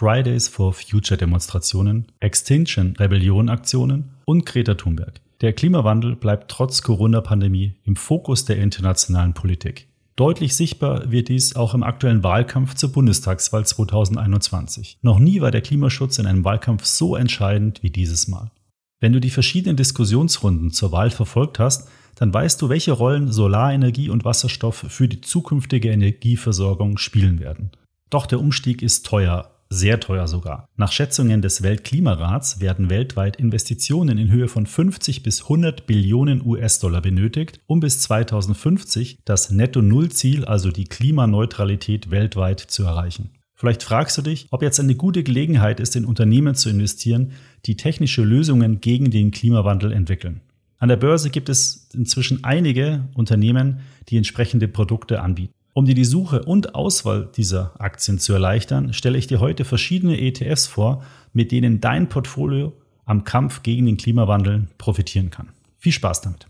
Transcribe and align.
Fridays 0.00 0.48
for 0.48 0.72
Future 0.72 1.18
Demonstrationen, 1.18 2.06
Extinction 2.20 2.96
Rebellion 2.98 3.50
Aktionen 3.50 4.12
und 4.24 4.46
Greta 4.46 4.72
Thunberg. 4.72 5.20
Der 5.42 5.52
Klimawandel 5.52 6.16
bleibt 6.16 6.50
trotz 6.50 6.80
Corona-Pandemie 6.80 7.74
im 7.84 7.96
Fokus 7.96 8.46
der 8.46 8.56
internationalen 8.56 9.34
Politik. 9.34 9.88
Deutlich 10.16 10.56
sichtbar 10.56 11.10
wird 11.10 11.28
dies 11.28 11.54
auch 11.54 11.74
im 11.74 11.82
aktuellen 11.82 12.24
Wahlkampf 12.24 12.76
zur 12.76 12.92
Bundestagswahl 12.92 13.66
2021. 13.66 14.96
Noch 15.02 15.18
nie 15.18 15.42
war 15.42 15.50
der 15.50 15.60
Klimaschutz 15.60 16.18
in 16.18 16.24
einem 16.24 16.46
Wahlkampf 16.46 16.86
so 16.86 17.14
entscheidend 17.14 17.82
wie 17.82 17.90
dieses 17.90 18.26
Mal. 18.26 18.50
Wenn 19.00 19.12
du 19.12 19.20
die 19.20 19.28
verschiedenen 19.28 19.76
Diskussionsrunden 19.76 20.70
zur 20.70 20.92
Wahl 20.92 21.10
verfolgt 21.10 21.58
hast, 21.58 21.90
dann 22.14 22.32
weißt 22.32 22.62
du, 22.62 22.70
welche 22.70 22.92
Rollen 22.92 23.30
Solarenergie 23.30 24.08
und 24.08 24.24
Wasserstoff 24.24 24.76
für 24.88 25.08
die 25.08 25.20
zukünftige 25.20 25.90
Energieversorgung 25.90 26.96
spielen 26.96 27.38
werden. 27.38 27.72
Doch 28.08 28.24
der 28.24 28.40
Umstieg 28.40 28.80
ist 28.80 29.04
teuer, 29.04 29.59
sehr 29.70 30.00
teuer 30.00 30.26
sogar. 30.26 30.68
Nach 30.76 30.90
Schätzungen 30.90 31.42
des 31.42 31.62
Weltklimarats 31.62 32.60
werden 32.60 32.90
weltweit 32.90 33.36
Investitionen 33.36 34.18
in 34.18 34.30
Höhe 34.30 34.48
von 34.48 34.66
50 34.66 35.22
bis 35.22 35.42
100 35.42 35.86
Billionen 35.86 36.44
US-Dollar 36.44 37.00
benötigt, 37.00 37.60
um 37.66 37.80
bis 37.80 38.00
2050 38.00 39.20
das 39.24 39.50
Netto-Null-Ziel, 39.50 40.44
also 40.44 40.70
die 40.72 40.84
Klimaneutralität 40.84 42.10
weltweit 42.10 42.60
zu 42.60 42.82
erreichen. 42.82 43.30
Vielleicht 43.54 43.82
fragst 43.82 44.18
du 44.18 44.22
dich, 44.22 44.48
ob 44.50 44.62
jetzt 44.62 44.80
eine 44.80 44.94
gute 44.94 45.22
Gelegenheit 45.22 45.80
ist, 45.80 45.94
in 45.94 46.06
Unternehmen 46.06 46.54
zu 46.54 46.68
investieren, 46.70 47.32
die 47.66 47.76
technische 47.76 48.22
Lösungen 48.22 48.80
gegen 48.80 49.10
den 49.10 49.30
Klimawandel 49.30 49.92
entwickeln. 49.92 50.40
An 50.78 50.88
der 50.88 50.96
Börse 50.96 51.28
gibt 51.28 51.50
es 51.50 51.90
inzwischen 51.92 52.42
einige 52.42 53.08
Unternehmen, 53.12 53.80
die 54.08 54.16
entsprechende 54.16 54.66
Produkte 54.66 55.20
anbieten. 55.20 55.52
Um 55.72 55.84
dir 55.84 55.94
die 55.94 56.04
Suche 56.04 56.42
und 56.42 56.74
Auswahl 56.74 57.28
dieser 57.36 57.80
Aktien 57.80 58.18
zu 58.18 58.32
erleichtern, 58.32 58.92
stelle 58.92 59.18
ich 59.18 59.28
dir 59.28 59.40
heute 59.40 59.64
verschiedene 59.64 60.20
ETFs 60.20 60.66
vor, 60.66 61.04
mit 61.32 61.52
denen 61.52 61.80
dein 61.80 62.08
Portfolio 62.08 62.72
am 63.04 63.24
Kampf 63.24 63.62
gegen 63.62 63.86
den 63.86 63.96
Klimawandel 63.96 64.66
profitieren 64.78 65.30
kann. 65.30 65.50
Viel 65.78 65.92
Spaß 65.92 66.22
damit! 66.22 66.46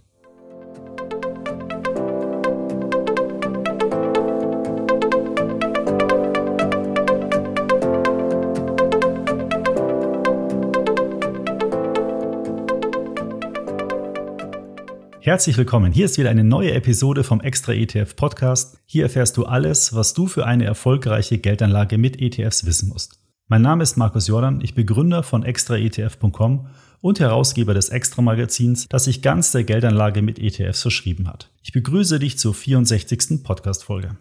Herzlich 15.31 15.57
willkommen. 15.57 15.93
Hier 15.93 16.07
ist 16.07 16.19
wieder 16.19 16.29
eine 16.29 16.43
neue 16.43 16.73
Episode 16.73 17.23
vom 17.23 17.41
Extra 17.41 17.73
ETF 17.73 18.17
Podcast. 18.17 18.81
Hier 18.85 19.05
erfährst 19.05 19.37
du 19.37 19.45
alles, 19.45 19.95
was 19.95 20.13
du 20.13 20.27
für 20.27 20.45
eine 20.45 20.65
erfolgreiche 20.65 21.39
Geldanlage 21.39 21.99
mit 21.99 22.21
ETFs 22.21 22.67
wissen 22.67 22.89
musst. 22.89 23.21
Mein 23.47 23.63
Name 23.63 23.85
ist 23.85 23.97
Markus 23.97 24.27
Jordan, 24.27 24.61
ich 24.61 24.75
bin 24.75 24.87
Gründer 24.87 25.23
von 25.23 25.45
extraetf.com 25.45 26.67
und 27.01 27.21
Herausgeber 27.21 27.75
des 27.75 27.91
Extra 27.91 28.23
Magazins, 28.23 28.89
das 28.89 29.05
sich 29.05 29.23
ganz 29.23 29.53
der 29.53 29.63
Geldanlage 29.63 30.21
mit 30.21 30.41
ETFs 30.41 30.83
verschrieben 30.83 31.29
hat. 31.29 31.53
Ich 31.63 31.71
begrüße 31.71 32.19
dich 32.19 32.37
zur 32.37 32.53
64. 32.53 33.45
Podcast 33.45 33.85
Folge. 33.85 34.17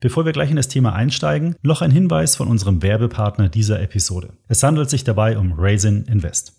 Bevor 0.00 0.26
wir 0.26 0.32
gleich 0.32 0.50
in 0.50 0.56
das 0.56 0.68
Thema 0.68 0.92
einsteigen, 0.92 1.56
noch 1.62 1.80
ein 1.80 1.90
Hinweis 1.90 2.36
von 2.36 2.48
unserem 2.48 2.82
Werbepartner 2.82 3.48
dieser 3.48 3.80
Episode. 3.80 4.34
Es 4.46 4.62
handelt 4.62 4.90
sich 4.90 5.04
dabei 5.04 5.38
um 5.38 5.54
Raisin 5.56 6.04
Invest. 6.04 6.52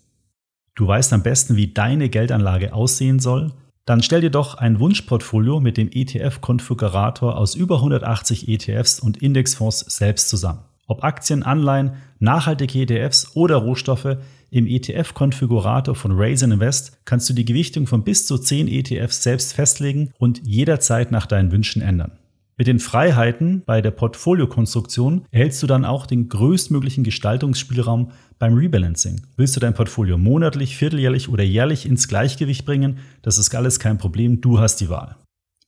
Du 0.74 0.88
weißt 0.88 1.12
am 1.12 1.22
besten, 1.22 1.54
wie 1.54 1.72
deine 1.72 2.08
Geldanlage 2.08 2.74
aussehen 2.74 3.20
soll, 3.20 3.52
dann 3.84 4.02
stell 4.02 4.20
dir 4.20 4.30
doch 4.30 4.54
ein 4.54 4.78
Wunschportfolio 4.78 5.60
mit 5.60 5.76
dem 5.76 5.90
ETF-Konfigurator 5.90 7.36
aus 7.36 7.54
über 7.54 7.76
180 7.76 8.48
ETFs 8.48 9.00
und 9.00 9.20
Indexfonds 9.22 9.80
selbst 9.80 10.28
zusammen. 10.28 10.60
Ob 10.86 11.04
Aktien, 11.04 11.42
Anleihen, 11.42 11.92
nachhaltige 12.18 12.80
ETFs 12.80 13.34
oder 13.34 13.56
Rohstoffe, 13.56 14.18
im 14.50 14.66
ETF-Konfigurator 14.66 15.94
von 15.94 16.12
Raisin 16.12 16.52
Invest 16.52 16.98
kannst 17.06 17.28
du 17.30 17.32
die 17.32 17.46
Gewichtung 17.46 17.86
von 17.86 18.04
bis 18.04 18.26
zu 18.26 18.36
10 18.36 18.68
ETFs 18.68 19.22
selbst 19.22 19.54
festlegen 19.54 20.12
und 20.18 20.42
jederzeit 20.44 21.10
nach 21.10 21.26
deinen 21.26 21.50
Wünschen 21.50 21.80
ändern. 21.80 22.18
Mit 22.62 22.68
den 22.68 22.78
Freiheiten 22.78 23.64
bei 23.66 23.80
der 23.82 23.90
Portfoliokonstruktion 23.90 25.24
erhältst 25.32 25.60
du 25.64 25.66
dann 25.66 25.84
auch 25.84 26.06
den 26.06 26.28
größtmöglichen 26.28 27.02
Gestaltungsspielraum 27.02 28.12
beim 28.38 28.54
Rebalancing. 28.54 29.22
Willst 29.36 29.56
du 29.56 29.60
dein 29.60 29.74
Portfolio 29.74 30.16
monatlich, 30.16 30.76
vierteljährlich 30.76 31.28
oder 31.28 31.42
jährlich 31.42 31.86
ins 31.86 32.06
Gleichgewicht 32.06 32.64
bringen? 32.64 33.00
Das 33.22 33.36
ist 33.36 33.52
alles 33.52 33.80
kein 33.80 33.98
Problem, 33.98 34.40
du 34.40 34.60
hast 34.60 34.76
die 34.76 34.88
Wahl. 34.90 35.16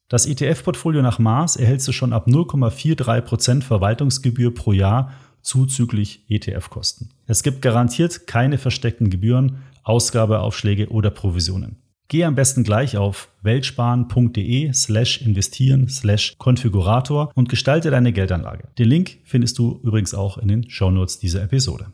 Das 0.09 0.25
ETF-Portfolio 0.25 1.03
nach 1.03 1.19
Maß 1.19 1.56
erhältst 1.56 1.88
du 1.88 1.93
schon 1.93 2.12
ab 2.12 2.28
0,43% 2.28 3.65
Verwaltungsgebühr 3.65 4.54
pro 4.54 4.71
Jahr 4.71 5.15
zuzüglich 5.43 6.25
ETF-Kosten. 6.28 7.09
Es 7.27 7.43
gibt 7.43 7.60
garantiert 7.60 8.28
keine 8.28 8.56
versteckten 8.56 9.10
Gebühren, 9.10 9.65
Ausgabeaufschläge 9.83 10.91
oder 10.91 11.10
Provisionen. 11.10 11.84
Geh 12.09 12.25
am 12.25 12.34
besten 12.34 12.65
gleich 12.65 12.97
auf 12.97 13.31
weltsparen.de 13.42 14.72
slash 14.72 15.22
investieren 15.22 15.88
slash 15.88 16.34
Konfigurator 16.38 17.32
und 17.34 17.48
gestalte 17.48 17.91
deine 17.91 18.12
Geldanlage. 18.12 18.69
Den 18.78 18.88
Link 18.88 19.19
findest 19.25 19.59
du 19.59 19.81
übrigens 19.82 20.15
auch 20.15 20.37
in 20.38 20.48
den 20.48 20.69
Shownotes 20.69 21.19
dieser 21.19 21.42
Episode. 21.42 21.87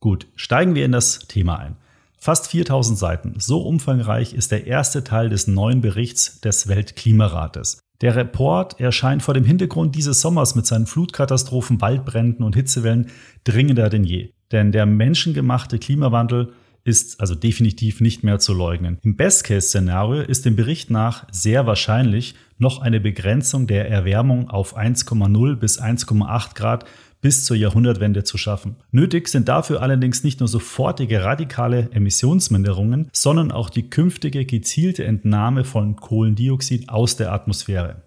Gut, 0.00 0.28
steigen 0.36 0.76
wir 0.76 0.84
in 0.84 0.92
das 0.92 1.18
Thema 1.20 1.58
ein. 1.58 1.76
Fast 2.20 2.48
4000 2.48 2.98
Seiten, 2.98 3.34
so 3.38 3.62
umfangreich 3.62 4.32
ist 4.32 4.52
der 4.52 4.66
erste 4.66 5.02
Teil 5.04 5.28
des 5.28 5.46
neuen 5.48 5.80
Berichts 5.80 6.40
des 6.40 6.68
Weltklimarates. 6.68 7.80
Der 8.00 8.14
Report 8.14 8.78
erscheint 8.80 9.22
vor 9.22 9.34
dem 9.34 9.44
Hintergrund 9.44 9.96
dieses 9.96 10.20
Sommers 10.20 10.54
mit 10.54 10.66
seinen 10.66 10.86
Flutkatastrophen, 10.86 11.80
Waldbränden 11.80 12.44
und 12.44 12.54
Hitzewellen 12.54 13.10
dringender 13.42 13.88
denn 13.88 14.04
je. 14.04 14.30
Denn 14.52 14.70
der 14.70 14.86
menschengemachte 14.86 15.78
Klimawandel 15.78 16.52
ist 16.84 17.20
also 17.20 17.34
definitiv 17.34 18.00
nicht 18.00 18.24
mehr 18.24 18.38
zu 18.38 18.54
leugnen. 18.54 18.98
Im 19.02 19.16
Best-Case-Szenario 19.16 20.22
ist 20.22 20.44
dem 20.44 20.56
Bericht 20.56 20.90
nach 20.90 21.26
sehr 21.30 21.66
wahrscheinlich 21.66 22.34
noch 22.58 22.80
eine 22.80 23.00
Begrenzung 23.00 23.66
der 23.66 23.88
Erwärmung 23.90 24.50
auf 24.50 24.76
1,0 24.76 25.56
bis 25.56 25.80
1,8 25.80 26.54
Grad 26.54 26.84
bis 27.20 27.44
zur 27.44 27.56
Jahrhundertwende 27.56 28.22
zu 28.24 28.38
schaffen. 28.38 28.76
Nötig 28.92 29.28
sind 29.28 29.48
dafür 29.48 29.82
allerdings 29.82 30.22
nicht 30.22 30.40
nur 30.40 30.48
sofortige 30.48 31.24
radikale 31.24 31.90
Emissionsminderungen, 31.92 33.08
sondern 33.12 33.50
auch 33.50 33.70
die 33.70 33.90
künftige 33.90 34.44
gezielte 34.44 35.04
Entnahme 35.04 35.64
von 35.64 35.96
Kohlendioxid 35.96 36.88
aus 36.88 37.16
der 37.16 37.32
Atmosphäre. 37.32 38.02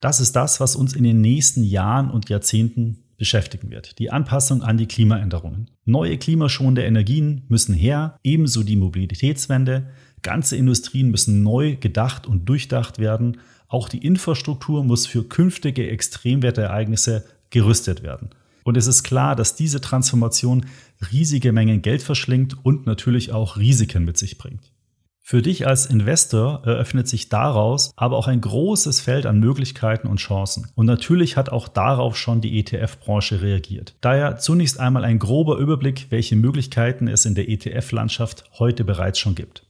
Das 0.00 0.20
ist 0.20 0.34
das, 0.36 0.60
was 0.60 0.76
uns 0.76 0.94
in 0.94 1.04
den 1.04 1.20
nächsten 1.20 1.64
Jahren 1.64 2.10
und 2.10 2.28
Jahrzehnten 2.28 3.04
beschäftigen 3.18 3.70
wird. 3.70 3.98
Die 3.98 4.10
Anpassung 4.10 4.62
an 4.62 4.78
die 4.78 4.86
Klimaänderungen. 4.86 5.70
Neue 5.84 6.16
klimaschonende 6.16 6.84
Energien 6.84 7.44
müssen 7.48 7.74
her, 7.74 8.18
ebenso 8.22 8.62
die 8.62 8.76
Mobilitätswende. 8.76 9.90
Ganze 10.22 10.56
Industrien 10.56 11.10
müssen 11.10 11.42
neu 11.42 11.76
gedacht 11.76 12.26
und 12.26 12.48
durchdacht 12.48 12.98
werden. 12.98 13.38
Auch 13.66 13.88
die 13.88 14.04
Infrastruktur 14.04 14.84
muss 14.84 15.06
für 15.06 15.24
künftige 15.24 15.90
Extremwetterereignisse 15.90 17.24
gerüstet 17.50 18.02
werden. 18.02 18.30
Und 18.64 18.76
es 18.76 18.86
ist 18.86 19.02
klar, 19.02 19.34
dass 19.34 19.56
diese 19.56 19.80
Transformation 19.80 20.66
riesige 21.12 21.52
Mengen 21.52 21.82
Geld 21.82 22.02
verschlingt 22.02 22.64
und 22.64 22.86
natürlich 22.86 23.32
auch 23.32 23.56
Risiken 23.56 24.04
mit 24.04 24.18
sich 24.18 24.38
bringt. 24.38 24.72
Für 25.30 25.42
dich 25.42 25.66
als 25.66 25.84
Investor 25.84 26.62
eröffnet 26.64 27.06
sich 27.06 27.28
daraus 27.28 27.92
aber 27.96 28.16
auch 28.16 28.28
ein 28.28 28.40
großes 28.40 29.02
Feld 29.02 29.26
an 29.26 29.38
Möglichkeiten 29.38 30.08
und 30.08 30.20
Chancen. 30.20 30.68
Und 30.74 30.86
natürlich 30.86 31.36
hat 31.36 31.50
auch 31.50 31.68
darauf 31.68 32.16
schon 32.16 32.40
die 32.40 32.58
ETF-Branche 32.58 33.42
reagiert. 33.42 33.94
Daher 34.00 34.38
zunächst 34.38 34.80
einmal 34.80 35.04
ein 35.04 35.18
grober 35.18 35.58
Überblick, 35.58 36.06
welche 36.08 36.34
Möglichkeiten 36.34 37.08
es 37.08 37.26
in 37.26 37.34
der 37.34 37.50
ETF-Landschaft 37.50 38.44
heute 38.58 38.84
bereits 38.84 39.18
schon 39.18 39.34
gibt. 39.34 39.66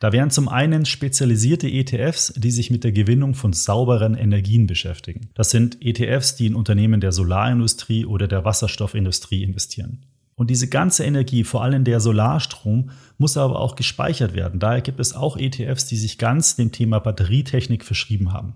Da 0.00 0.10
wären 0.10 0.32
zum 0.32 0.48
einen 0.48 0.84
spezialisierte 0.84 1.68
ETFs, 1.68 2.32
die 2.36 2.50
sich 2.50 2.72
mit 2.72 2.82
der 2.82 2.90
Gewinnung 2.90 3.34
von 3.34 3.52
sauberen 3.52 4.16
Energien 4.16 4.66
beschäftigen. 4.66 5.30
Das 5.34 5.52
sind 5.52 5.78
ETFs, 5.80 6.34
die 6.34 6.46
in 6.46 6.56
Unternehmen 6.56 7.00
der 7.00 7.12
Solarindustrie 7.12 8.04
oder 8.04 8.26
der 8.26 8.44
Wasserstoffindustrie 8.44 9.44
investieren. 9.44 10.06
Und 10.38 10.50
diese 10.50 10.68
ganze 10.68 11.04
Energie, 11.04 11.42
vor 11.42 11.64
allem 11.64 11.82
der 11.82 11.98
Solarstrom, 11.98 12.90
muss 13.18 13.36
aber 13.36 13.58
auch 13.58 13.74
gespeichert 13.74 14.34
werden. 14.34 14.60
Daher 14.60 14.82
gibt 14.82 15.00
es 15.00 15.12
auch 15.12 15.36
ETFs, 15.36 15.86
die 15.86 15.96
sich 15.96 16.16
ganz 16.16 16.54
dem 16.54 16.70
Thema 16.70 17.00
Batterietechnik 17.00 17.84
verschrieben 17.84 18.32
haben. 18.32 18.54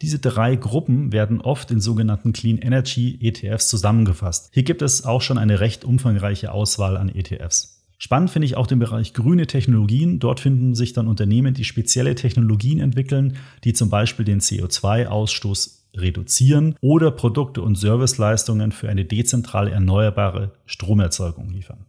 Diese 0.00 0.18
drei 0.18 0.56
Gruppen 0.56 1.12
werden 1.12 1.42
oft 1.42 1.70
in 1.70 1.78
sogenannten 1.78 2.32
Clean 2.32 2.56
Energy 2.56 3.18
ETFs 3.20 3.68
zusammengefasst. 3.68 4.48
Hier 4.54 4.62
gibt 4.62 4.80
es 4.80 5.04
auch 5.04 5.20
schon 5.20 5.36
eine 5.36 5.60
recht 5.60 5.84
umfangreiche 5.84 6.52
Auswahl 6.52 6.96
an 6.96 7.14
ETFs. 7.14 7.84
Spannend 7.98 8.30
finde 8.30 8.46
ich 8.46 8.56
auch 8.56 8.66
den 8.66 8.78
Bereich 8.78 9.12
grüne 9.12 9.46
Technologien. 9.46 10.20
Dort 10.20 10.40
finden 10.40 10.74
sich 10.74 10.94
dann 10.94 11.06
Unternehmen, 11.06 11.52
die 11.52 11.64
spezielle 11.64 12.14
Technologien 12.14 12.80
entwickeln, 12.80 13.36
die 13.62 13.74
zum 13.74 13.90
Beispiel 13.90 14.24
den 14.24 14.40
CO2-Ausstoß 14.40 15.79
reduzieren 15.96 16.76
oder 16.80 17.10
Produkte 17.10 17.62
und 17.62 17.76
Serviceleistungen 17.76 18.72
für 18.72 18.88
eine 18.88 19.04
dezentrale 19.04 19.70
erneuerbare 19.70 20.52
Stromerzeugung 20.66 21.50
liefern. 21.50 21.86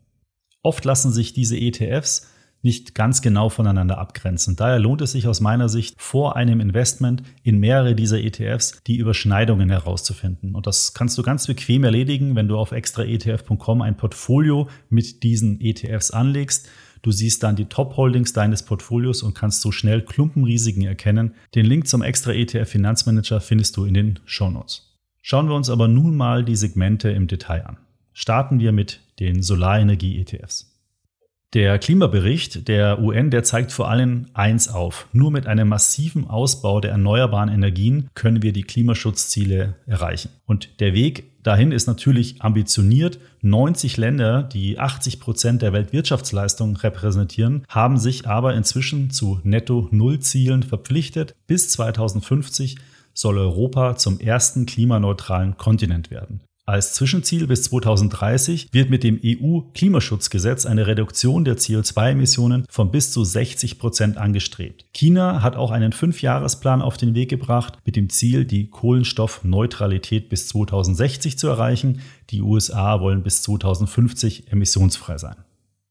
Oft 0.63 0.85
lassen 0.85 1.11
sich 1.11 1.33
diese 1.33 1.57
ETFs 1.57 2.29
nicht 2.63 2.93
ganz 2.93 3.21
genau 3.21 3.49
voneinander 3.49 3.97
abgrenzen. 3.97 4.55
Daher 4.55 4.79
lohnt 4.79 5.01
es 5.01 5.13
sich 5.13 5.27
aus 5.27 5.41
meiner 5.41 5.69
Sicht 5.69 5.95
vor 5.97 6.35
einem 6.35 6.59
Investment 6.59 7.23
in 7.43 7.59
mehrere 7.59 7.95
dieser 7.95 8.19
ETFs 8.19 8.81
die 8.85 8.97
Überschneidungen 8.97 9.69
herauszufinden. 9.69 10.53
Und 10.53 10.67
das 10.67 10.93
kannst 10.93 11.17
du 11.17 11.23
ganz 11.23 11.47
bequem 11.47 11.83
erledigen, 11.83 12.35
wenn 12.35 12.47
du 12.47 12.57
auf 12.57 12.71
extraetf.com 12.71 13.81
ein 13.81 13.97
Portfolio 13.97 14.69
mit 14.89 15.23
diesen 15.23 15.59
ETFs 15.59 16.11
anlegst. 16.11 16.69
Du 17.01 17.11
siehst 17.11 17.41
dann 17.43 17.55
die 17.55 17.65
Top-Holdings 17.65 18.33
deines 18.33 18.63
Portfolios 18.63 19.23
und 19.23 19.33
kannst 19.33 19.61
so 19.61 19.71
schnell 19.71 20.01
Klumpenrisiken 20.01 20.83
erkennen. 20.83 21.33
Den 21.55 21.65
Link 21.65 21.87
zum 21.87 22.01
extra 22.01 22.31
ETF 22.31 22.69
Finanzmanager 22.69 23.41
findest 23.41 23.75
du 23.77 23.85
in 23.85 23.93
den 23.93 24.19
Shownotes. 24.25 24.97
Schauen 25.21 25.47
wir 25.47 25.55
uns 25.55 25.69
aber 25.69 25.87
nun 25.87 26.15
mal 26.15 26.43
die 26.43 26.55
Segmente 26.55 27.09
im 27.09 27.27
Detail 27.27 27.65
an. 27.65 27.77
Starten 28.13 28.59
wir 28.59 28.71
mit 28.71 29.01
den 29.19 29.41
Solarenergie-ETFs. 29.41 30.70
Der 31.53 31.79
Klimabericht 31.79 32.69
der 32.69 33.01
UN, 33.01 33.29
der 33.29 33.43
zeigt 33.43 33.73
vor 33.73 33.89
allem 33.89 34.27
eins 34.33 34.69
auf. 34.69 35.07
Nur 35.11 35.31
mit 35.31 35.47
einem 35.47 35.67
massiven 35.67 36.29
Ausbau 36.29 36.79
der 36.79 36.91
erneuerbaren 36.91 37.49
Energien 37.49 38.09
können 38.13 38.41
wir 38.41 38.53
die 38.53 38.63
Klimaschutzziele 38.63 39.75
erreichen. 39.85 40.29
Und 40.45 40.79
der 40.79 40.93
Weg 40.93 41.43
dahin 41.43 41.73
ist 41.73 41.87
natürlich 41.87 42.41
ambitioniert. 42.41 43.19
90 43.41 43.97
Länder, 43.97 44.43
die 44.43 44.79
80 44.79 45.19
Prozent 45.19 45.61
der 45.61 45.73
Weltwirtschaftsleistung 45.73 46.77
repräsentieren, 46.77 47.65
haben 47.67 47.97
sich 47.97 48.29
aber 48.29 48.53
inzwischen 48.53 49.09
zu 49.09 49.41
Netto-Null-Zielen 49.43 50.63
verpflichtet. 50.63 51.35
Bis 51.47 51.67
2050 51.67 52.77
soll 53.13 53.37
Europa 53.37 53.97
zum 53.97 54.21
ersten 54.21 54.65
klimaneutralen 54.65 55.57
Kontinent 55.57 56.11
werden. 56.11 56.39
Als 56.71 56.93
Zwischenziel 56.93 57.47
bis 57.47 57.63
2030 57.63 58.69
wird 58.71 58.89
mit 58.89 59.03
dem 59.03 59.19
EU-Klimaschutzgesetz 59.21 60.65
eine 60.65 60.87
Reduktion 60.87 61.43
der 61.43 61.57
CO2-Emissionen 61.57 62.65
von 62.69 62.91
bis 62.91 63.11
zu 63.11 63.25
60 63.25 63.77
Prozent 63.77 64.15
angestrebt. 64.15 64.85
China 64.93 65.41
hat 65.41 65.57
auch 65.57 65.71
einen 65.71 65.91
Fünfjahresplan 65.91 66.81
auf 66.81 66.95
den 66.95 67.13
Weg 67.13 67.29
gebracht 67.29 67.77
mit 67.83 67.97
dem 67.97 68.09
Ziel, 68.09 68.45
die 68.45 68.69
Kohlenstoffneutralität 68.69 70.29
bis 70.29 70.47
2060 70.47 71.37
zu 71.37 71.49
erreichen. 71.49 71.99
Die 72.29 72.41
USA 72.41 73.01
wollen 73.01 73.21
bis 73.21 73.41
2050 73.41 74.49
emissionsfrei 74.53 75.17
sein. 75.17 75.35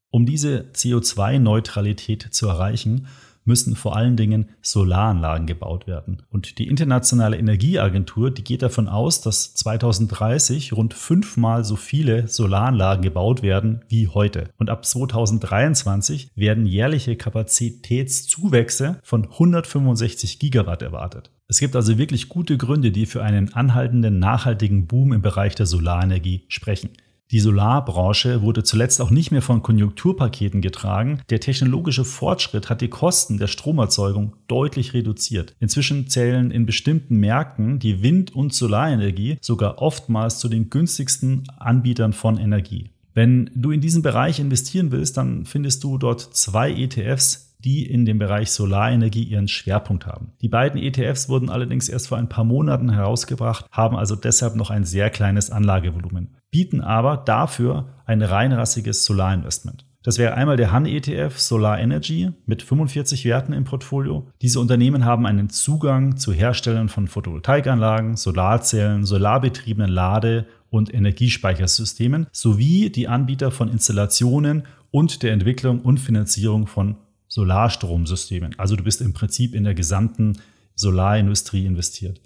Um 0.08 0.24
diese 0.24 0.70
CO2-Neutralität 0.74 2.28
zu 2.30 2.48
erreichen, 2.48 3.06
müssen 3.44 3.76
vor 3.76 3.96
allen 3.96 4.16
Dingen 4.16 4.50
Solaranlagen 4.62 5.46
gebaut 5.46 5.86
werden. 5.86 6.22
Und 6.30 6.58
die 6.58 6.68
Internationale 6.68 7.38
Energieagentur, 7.38 8.30
die 8.30 8.44
geht 8.44 8.62
davon 8.62 8.88
aus, 8.88 9.20
dass 9.20 9.54
2030 9.54 10.72
rund 10.72 10.94
fünfmal 10.94 11.64
so 11.64 11.76
viele 11.76 12.28
Solaranlagen 12.28 13.02
gebaut 13.02 13.42
werden 13.42 13.82
wie 13.88 14.08
heute. 14.08 14.50
Und 14.58 14.70
ab 14.70 14.84
2023 14.84 16.30
werden 16.34 16.66
jährliche 16.66 17.16
Kapazitätszuwächse 17.16 18.98
von 19.02 19.24
165 19.24 20.38
Gigawatt 20.38 20.82
erwartet. 20.82 21.30
Es 21.48 21.58
gibt 21.58 21.74
also 21.74 21.98
wirklich 21.98 22.28
gute 22.28 22.56
Gründe, 22.56 22.92
die 22.92 23.06
für 23.06 23.24
einen 23.24 23.52
anhaltenden 23.52 24.20
nachhaltigen 24.20 24.86
Boom 24.86 25.12
im 25.12 25.20
Bereich 25.20 25.56
der 25.56 25.66
Solarenergie 25.66 26.44
sprechen. 26.46 26.90
Die 27.30 27.38
Solarbranche 27.38 28.42
wurde 28.42 28.64
zuletzt 28.64 29.00
auch 29.00 29.10
nicht 29.10 29.30
mehr 29.30 29.42
von 29.42 29.62
Konjunkturpaketen 29.62 30.60
getragen. 30.60 31.20
Der 31.30 31.38
technologische 31.38 32.04
Fortschritt 32.04 32.68
hat 32.68 32.80
die 32.80 32.88
Kosten 32.88 33.38
der 33.38 33.46
Stromerzeugung 33.46 34.34
deutlich 34.48 34.94
reduziert. 34.94 35.54
Inzwischen 35.60 36.08
zählen 36.08 36.50
in 36.50 36.66
bestimmten 36.66 37.16
Märkten 37.18 37.78
die 37.78 38.02
Wind- 38.02 38.34
und 38.34 38.52
Solarenergie 38.52 39.38
sogar 39.40 39.80
oftmals 39.80 40.40
zu 40.40 40.48
den 40.48 40.70
günstigsten 40.70 41.44
Anbietern 41.56 42.12
von 42.12 42.36
Energie. 42.36 42.90
Wenn 43.14 43.50
du 43.54 43.70
in 43.70 43.80
diesen 43.80 44.02
Bereich 44.02 44.40
investieren 44.40 44.90
willst, 44.90 45.16
dann 45.16 45.44
findest 45.44 45.84
du 45.84 45.98
dort 45.98 46.20
zwei 46.20 46.72
ETFs, 46.72 47.49
die 47.64 47.86
in 47.86 48.04
dem 48.04 48.18
Bereich 48.18 48.50
Solarenergie 48.50 49.24
ihren 49.24 49.48
Schwerpunkt 49.48 50.06
haben. 50.06 50.32
Die 50.40 50.48
beiden 50.48 50.80
ETFs 50.80 51.28
wurden 51.28 51.50
allerdings 51.50 51.88
erst 51.88 52.08
vor 52.08 52.18
ein 52.18 52.28
paar 52.28 52.44
Monaten 52.44 52.90
herausgebracht, 52.90 53.66
haben 53.70 53.96
also 53.96 54.16
deshalb 54.16 54.56
noch 54.56 54.70
ein 54.70 54.84
sehr 54.84 55.10
kleines 55.10 55.50
Anlagevolumen, 55.50 56.36
bieten 56.50 56.80
aber 56.80 57.16
dafür 57.18 57.88
ein 58.06 58.22
reinrassiges 58.22 59.04
Solarinvestment. 59.04 59.84
Das 60.02 60.16
wäre 60.16 60.32
einmal 60.32 60.56
der 60.56 60.72
Han 60.72 60.86
ETF 60.86 61.38
Solar 61.38 61.78
Energy 61.78 62.30
mit 62.46 62.62
45 62.62 63.26
Werten 63.26 63.52
im 63.52 63.64
Portfolio. 63.64 64.30
Diese 64.40 64.58
Unternehmen 64.58 65.04
haben 65.04 65.26
einen 65.26 65.50
Zugang 65.50 66.16
zu 66.16 66.32
Herstellern 66.32 66.88
von 66.88 67.06
Photovoltaikanlagen, 67.06 68.16
Solarzellen, 68.16 69.04
solarbetriebenen 69.04 69.90
Lade- 69.90 70.46
und 70.70 70.94
Energiespeichersystemen 70.94 72.28
sowie 72.32 72.88
die 72.88 73.08
Anbieter 73.08 73.50
von 73.50 73.68
Installationen 73.68 74.62
und 74.90 75.22
der 75.22 75.32
Entwicklung 75.32 75.80
und 75.80 76.00
Finanzierung 76.00 76.66
von 76.66 76.96
Solarstromsystemen. 77.30 78.58
Also 78.58 78.76
du 78.76 78.84
bist 78.84 79.00
im 79.00 79.14
Prinzip 79.14 79.54
in 79.54 79.64
der 79.64 79.74
gesamten 79.74 80.38
Solarindustrie 80.74 81.64
investiert. 81.64 82.20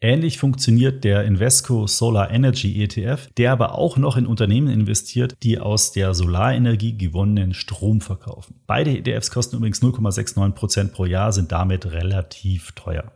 Ähnlich 0.00 0.38
funktioniert 0.38 1.02
der 1.02 1.24
Invesco 1.24 1.88
Solar 1.88 2.30
Energy 2.30 2.84
ETF, 2.84 3.28
der 3.36 3.50
aber 3.50 3.76
auch 3.76 3.96
noch 3.96 4.16
in 4.16 4.26
Unternehmen 4.26 4.68
investiert, 4.68 5.34
die 5.42 5.58
aus 5.58 5.90
der 5.90 6.14
Solarenergie 6.14 6.96
gewonnenen 6.96 7.52
Strom 7.52 8.00
verkaufen. 8.00 8.60
Beide 8.68 8.96
ETFs 8.96 9.32
kosten 9.32 9.56
übrigens 9.56 9.82
0,69% 9.82 10.92
pro 10.92 11.04
Jahr, 11.04 11.32
sind 11.32 11.50
damit 11.50 11.86
relativ 11.86 12.72
teuer. 12.72 13.12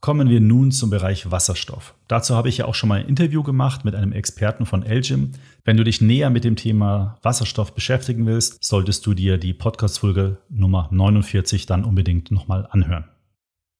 Kommen 0.00 0.28
wir 0.28 0.40
nun 0.40 0.70
zum 0.70 0.90
Bereich 0.90 1.30
Wasserstoff. 1.30 1.94
Dazu 2.06 2.36
habe 2.36 2.48
ich 2.48 2.58
ja 2.58 2.66
auch 2.66 2.74
schon 2.74 2.88
mal 2.88 3.00
ein 3.00 3.08
Interview 3.08 3.42
gemacht 3.42 3.84
mit 3.84 3.94
einem 3.94 4.12
Experten 4.12 4.66
von 4.66 4.82
Elgin. 4.82 5.32
Wenn 5.64 5.76
du 5.76 5.84
dich 5.84 6.00
näher 6.00 6.30
mit 6.30 6.44
dem 6.44 6.54
Thema 6.54 7.18
Wasserstoff 7.22 7.74
beschäftigen 7.74 8.26
willst, 8.26 8.62
solltest 8.62 9.06
du 9.06 9.14
dir 9.14 9.38
die 9.38 9.54
Podcast-Folge 9.54 10.38
Nummer 10.48 10.88
49 10.92 11.66
dann 11.66 11.84
unbedingt 11.84 12.30
nochmal 12.30 12.68
anhören. 12.70 13.04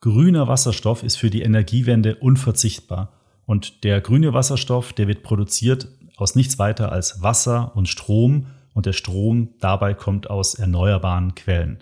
Grüner 0.00 0.48
Wasserstoff 0.48 1.02
ist 1.02 1.16
für 1.16 1.30
die 1.30 1.42
Energiewende 1.42 2.16
unverzichtbar. 2.16 3.12
Und 3.44 3.84
der 3.84 4.00
grüne 4.00 4.32
Wasserstoff, 4.32 4.92
der 4.92 5.08
wird 5.08 5.22
produziert 5.22 5.88
aus 6.16 6.34
nichts 6.34 6.58
weiter 6.58 6.92
als 6.92 7.22
Wasser 7.22 7.76
und 7.76 7.88
Strom. 7.88 8.46
Und 8.74 8.86
der 8.86 8.92
Strom 8.92 9.50
dabei 9.60 9.94
kommt 9.94 10.28
aus 10.28 10.54
erneuerbaren 10.54 11.34
Quellen. 11.34 11.78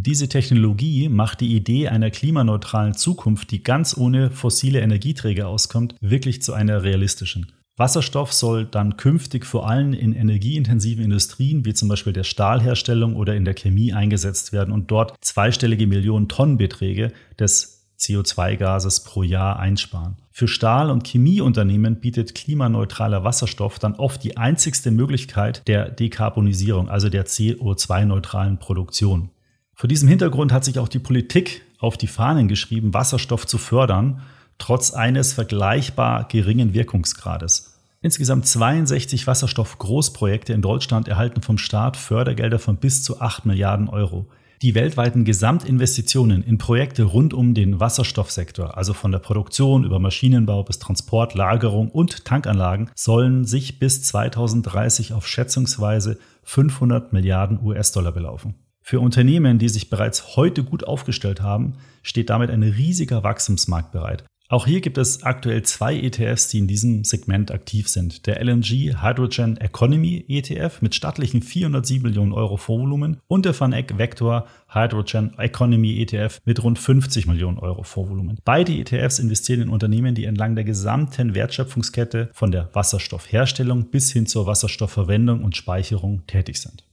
Diese 0.00 0.28
Technologie 0.28 1.08
macht 1.08 1.40
die 1.40 1.56
Idee 1.56 1.88
einer 1.88 2.10
klimaneutralen 2.10 2.94
Zukunft, 2.94 3.50
die 3.50 3.64
ganz 3.64 3.96
ohne 3.96 4.30
fossile 4.30 4.78
Energieträger 4.78 5.48
auskommt, 5.48 5.96
wirklich 6.00 6.40
zu 6.40 6.52
einer 6.52 6.84
realistischen. 6.84 7.50
Wasserstoff 7.76 8.32
soll 8.32 8.64
dann 8.64 8.96
künftig 8.96 9.44
vor 9.44 9.68
allem 9.68 9.92
in 9.92 10.12
energieintensiven 10.12 11.02
Industrien 11.02 11.64
wie 11.64 11.74
zum 11.74 11.88
Beispiel 11.88 12.12
der 12.12 12.22
Stahlherstellung 12.22 13.16
oder 13.16 13.34
in 13.34 13.44
der 13.44 13.54
Chemie 13.54 13.92
eingesetzt 13.92 14.52
werden 14.52 14.72
und 14.72 14.88
dort 14.88 15.14
zweistellige 15.20 15.88
Millionen 15.88 16.28
Tonnenbeträge 16.28 17.12
des 17.36 17.88
CO2-Gases 17.98 19.02
pro 19.02 19.24
Jahr 19.24 19.58
einsparen. 19.58 20.14
Für 20.30 20.46
Stahl- 20.46 20.92
und 20.92 21.08
Chemieunternehmen 21.08 21.98
bietet 21.98 22.36
klimaneutraler 22.36 23.24
Wasserstoff 23.24 23.80
dann 23.80 23.96
oft 23.96 24.22
die 24.22 24.36
einzigste 24.36 24.92
Möglichkeit 24.92 25.66
der 25.66 25.90
Dekarbonisierung, 25.90 26.88
also 26.88 27.08
der 27.08 27.26
CO2-neutralen 27.26 28.58
Produktion. 28.58 29.30
Vor 29.78 29.86
diesem 29.86 30.08
Hintergrund 30.08 30.52
hat 30.52 30.64
sich 30.64 30.80
auch 30.80 30.88
die 30.88 30.98
Politik 30.98 31.62
auf 31.78 31.96
die 31.96 32.08
Fahnen 32.08 32.48
geschrieben, 32.48 32.94
Wasserstoff 32.94 33.46
zu 33.46 33.58
fördern, 33.58 34.22
trotz 34.58 34.90
eines 34.90 35.32
vergleichbar 35.32 36.26
geringen 36.26 36.74
Wirkungsgrades. 36.74 37.78
Insgesamt 38.00 38.44
62 38.44 39.28
Wasserstoff-Großprojekte 39.28 40.52
in 40.52 40.62
Deutschland 40.62 41.06
erhalten 41.06 41.42
vom 41.42 41.58
Staat 41.58 41.96
Fördergelder 41.96 42.58
von 42.58 42.78
bis 42.78 43.04
zu 43.04 43.20
8 43.20 43.46
Milliarden 43.46 43.88
Euro. 43.88 44.26
Die 44.62 44.74
weltweiten 44.74 45.24
Gesamtinvestitionen 45.24 46.42
in 46.42 46.58
Projekte 46.58 47.04
rund 47.04 47.32
um 47.32 47.54
den 47.54 47.78
Wasserstoffsektor, 47.78 48.76
also 48.76 48.94
von 48.94 49.12
der 49.12 49.20
Produktion 49.20 49.84
über 49.84 50.00
Maschinenbau 50.00 50.64
bis 50.64 50.80
Transport, 50.80 51.34
Lagerung 51.34 51.88
und 51.88 52.24
Tankanlagen, 52.24 52.90
sollen 52.96 53.44
sich 53.44 53.78
bis 53.78 54.02
2030 54.02 55.12
auf 55.12 55.28
schätzungsweise 55.28 56.18
500 56.42 57.12
Milliarden 57.12 57.60
US-Dollar 57.62 58.10
belaufen. 58.10 58.56
Für 58.88 59.00
Unternehmen, 59.00 59.58
die 59.58 59.68
sich 59.68 59.90
bereits 59.90 60.34
heute 60.36 60.64
gut 60.64 60.82
aufgestellt 60.82 61.42
haben, 61.42 61.74
steht 62.02 62.30
damit 62.30 62.48
ein 62.48 62.62
riesiger 62.62 63.22
Wachstumsmarkt 63.22 63.92
bereit. 63.92 64.24
Auch 64.48 64.66
hier 64.66 64.80
gibt 64.80 64.96
es 64.96 65.24
aktuell 65.24 65.62
zwei 65.64 65.94
ETFs, 65.94 66.48
die 66.48 66.56
in 66.56 66.68
diesem 66.68 67.04
Segment 67.04 67.50
aktiv 67.50 67.86
sind. 67.90 68.26
Der 68.26 68.42
LNG 68.42 69.02
Hydrogen 69.02 69.58
Economy 69.58 70.24
ETF 70.26 70.80
mit 70.80 70.94
stattlichen 70.94 71.42
407 71.42 72.02
Millionen 72.02 72.32
Euro 72.32 72.56
Vorvolumen 72.56 73.18
und 73.26 73.44
der 73.44 73.60
Van 73.60 73.74
Eck 73.74 73.98
Vector 73.98 74.46
Hydrogen 74.72 75.34
Economy 75.36 76.00
ETF 76.00 76.40
mit 76.46 76.64
rund 76.64 76.78
50 76.78 77.26
Millionen 77.26 77.58
Euro 77.58 77.82
Vorvolumen. 77.82 78.38
Beide 78.46 78.72
ETFs 78.72 79.18
investieren 79.18 79.60
in 79.60 79.68
Unternehmen, 79.68 80.14
die 80.14 80.24
entlang 80.24 80.54
der 80.54 80.64
gesamten 80.64 81.34
Wertschöpfungskette 81.34 82.30
von 82.32 82.52
der 82.52 82.70
Wasserstoffherstellung 82.72 83.90
bis 83.90 84.10
hin 84.10 84.24
zur 84.24 84.46
Wasserstoffverwendung 84.46 85.44
und 85.44 85.58
Speicherung 85.58 86.26
tätig 86.26 86.62
sind. 86.62 86.87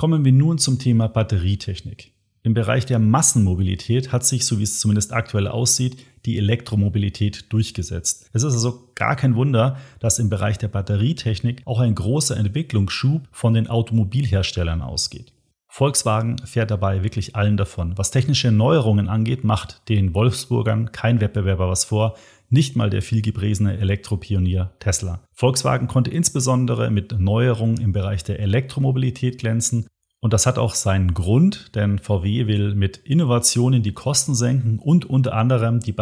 Kommen 0.00 0.24
wir 0.24 0.32
nun 0.32 0.56
zum 0.56 0.78
Thema 0.78 1.08
Batterietechnik. 1.08 2.14
Im 2.42 2.54
Bereich 2.54 2.86
der 2.86 2.98
Massenmobilität 2.98 4.12
hat 4.12 4.24
sich, 4.24 4.46
so 4.46 4.58
wie 4.58 4.62
es 4.62 4.80
zumindest 4.80 5.12
aktuell 5.12 5.46
aussieht, 5.46 5.98
die 6.24 6.38
Elektromobilität 6.38 7.52
durchgesetzt. 7.52 8.30
Es 8.32 8.42
ist 8.42 8.54
also 8.54 8.92
gar 8.94 9.14
kein 9.14 9.34
Wunder, 9.34 9.76
dass 9.98 10.18
im 10.18 10.30
Bereich 10.30 10.56
der 10.56 10.68
Batterietechnik 10.68 11.60
auch 11.66 11.80
ein 11.80 11.94
großer 11.94 12.34
Entwicklungsschub 12.34 13.28
von 13.30 13.52
den 13.52 13.66
Automobilherstellern 13.66 14.80
ausgeht. 14.80 15.34
Volkswagen 15.68 16.38
fährt 16.46 16.70
dabei 16.70 17.04
wirklich 17.04 17.36
allen 17.36 17.58
davon. 17.58 17.98
Was 17.98 18.10
technische 18.10 18.50
Neuerungen 18.50 19.06
angeht, 19.06 19.44
macht 19.44 19.86
den 19.90 20.14
Wolfsburgern 20.14 20.92
kein 20.92 21.20
Wettbewerber 21.20 21.68
was 21.68 21.84
vor, 21.84 22.16
nicht 22.48 22.74
mal 22.74 22.90
der 22.90 23.02
vielgepriesene 23.02 23.78
Elektropionier 23.78 24.72
Tesla. 24.80 25.20
Volkswagen 25.32 25.86
konnte 25.86 26.10
insbesondere 26.10 26.90
mit 26.90 27.18
Neuerungen 27.18 27.80
im 27.80 27.92
Bereich 27.92 28.24
der 28.24 28.40
Elektromobilität 28.40 29.38
glänzen 29.38 29.86
und 30.20 30.32
das 30.32 30.46
hat 30.46 30.58
auch 30.58 30.74
seinen 30.74 31.14
Grund, 31.14 31.74
denn 31.74 31.98
VW 31.98 32.46
will 32.46 32.74
mit 32.74 32.98
Innovationen 32.98 33.82
die 33.82 33.94
Kosten 33.94 34.34
senken 34.34 34.78
und 34.78 35.08
unter 35.08 35.34
anderem 35.34 35.80
die 35.80 35.92